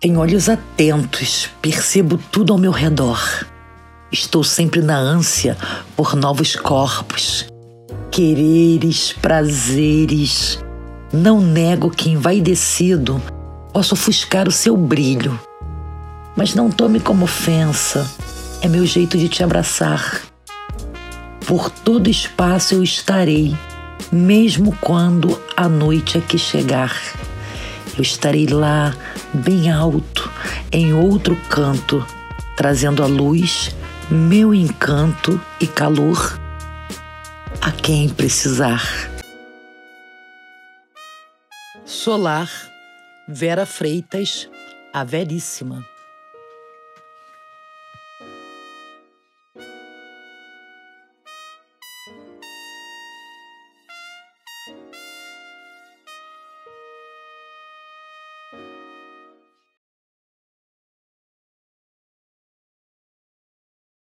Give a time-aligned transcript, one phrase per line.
[0.00, 3.20] Tenho olhos atentos, percebo tudo ao meu redor.
[4.10, 5.58] Estou sempre na ânsia
[5.94, 7.46] por novos corpos,
[8.10, 10.58] quereres, prazeres.
[11.12, 13.20] Não nego que envaidecido
[13.74, 15.38] posso ofuscar o seu brilho.
[16.34, 18.10] Mas não tome como ofensa,
[18.62, 20.22] é meu jeito de te abraçar.
[21.46, 23.54] Por todo espaço eu estarei,
[24.10, 26.90] mesmo quando a noite aqui chegar.
[28.00, 28.96] Eu estarei lá,
[29.34, 30.32] bem alto,
[30.72, 32.02] em outro canto,
[32.56, 33.76] trazendo a luz,
[34.10, 36.40] meu encanto e calor
[37.60, 38.82] a quem precisar.
[41.84, 42.48] Solar,
[43.28, 44.48] Vera Freitas,
[44.94, 45.84] a Veríssima.